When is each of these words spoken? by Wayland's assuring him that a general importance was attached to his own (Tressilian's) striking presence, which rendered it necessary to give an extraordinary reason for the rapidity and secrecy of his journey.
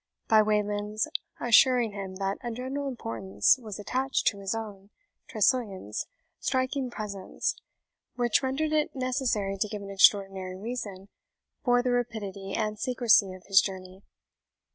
by 0.27 0.41
Wayland's 0.41 1.07
assuring 1.39 1.91
him 1.91 2.15
that 2.15 2.39
a 2.43 2.49
general 2.49 2.87
importance 2.87 3.59
was 3.61 3.77
attached 3.77 4.25
to 4.25 4.39
his 4.39 4.55
own 4.55 4.89
(Tressilian's) 5.27 6.07
striking 6.39 6.89
presence, 6.89 7.55
which 8.15 8.41
rendered 8.41 8.71
it 8.73 8.95
necessary 8.95 9.57
to 9.59 9.67
give 9.67 9.83
an 9.83 9.91
extraordinary 9.91 10.55
reason 10.55 11.09
for 11.63 11.83
the 11.83 11.91
rapidity 11.91 12.55
and 12.55 12.79
secrecy 12.79 13.31
of 13.31 13.43
his 13.45 13.61
journey. 13.61 14.01